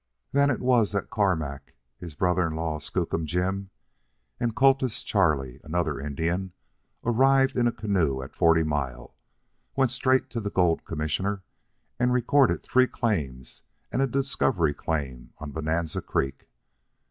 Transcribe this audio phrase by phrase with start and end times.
[0.31, 3.69] Then it was that Carmack, his brother in law, Skookum Jim,
[4.39, 6.53] and Cultus Charlie, another Indian,
[7.03, 9.13] arrived in a canoe at Forty Mile,
[9.75, 11.43] went straight to the gold commissioner,
[11.99, 13.61] and recorded three claims
[13.91, 16.49] and a discovery claim on Bonanza Creek.